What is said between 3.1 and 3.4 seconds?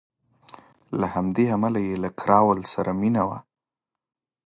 وه.